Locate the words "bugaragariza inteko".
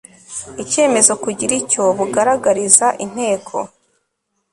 1.97-3.55